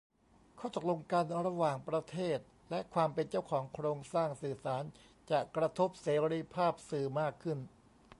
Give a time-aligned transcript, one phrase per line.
[0.59, 4.83] ข้อตกลงการระหว่างประเทศ และความเป็นเจ้าของโครงสร้างสื่อสาร
[5.31, 7.57] จะกระทบเสรีภาพสื่อมากขึ้น